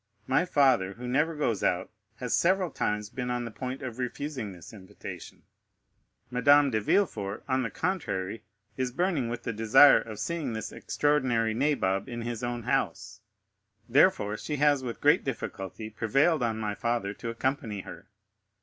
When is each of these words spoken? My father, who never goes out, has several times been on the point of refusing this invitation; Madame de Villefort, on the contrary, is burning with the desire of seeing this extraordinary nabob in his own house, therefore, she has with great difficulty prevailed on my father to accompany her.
My 0.25 0.45
father, 0.45 0.93
who 0.93 1.07
never 1.07 1.35
goes 1.35 1.63
out, 1.63 1.91
has 2.15 2.33
several 2.33 2.71
times 2.71 3.11
been 3.11 3.29
on 3.29 3.45
the 3.45 3.51
point 3.51 3.83
of 3.83 3.99
refusing 3.99 4.51
this 4.51 4.73
invitation; 4.73 5.43
Madame 6.31 6.71
de 6.71 6.81
Villefort, 6.81 7.43
on 7.47 7.61
the 7.61 7.69
contrary, 7.69 8.43
is 8.77 8.91
burning 8.91 9.29
with 9.29 9.43
the 9.43 9.53
desire 9.53 10.01
of 10.01 10.17
seeing 10.17 10.53
this 10.53 10.71
extraordinary 10.71 11.53
nabob 11.53 12.09
in 12.09 12.23
his 12.23 12.43
own 12.43 12.63
house, 12.63 13.21
therefore, 13.87 14.37
she 14.37 14.55
has 14.55 14.83
with 14.83 15.01
great 15.01 15.23
difficulty 15.23 15.91
prevailed 15.91 16.41
on 16.41 16.57
my 16.57 16.73
father 16.73 17.13
to 17.13 17.29
accompany 17.29 17.81
her. 17.81 18.07